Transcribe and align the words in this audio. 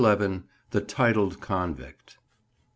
THE 0.71 0.81
TITLED 0.81 1.41
CONVICT. 1.41 2.17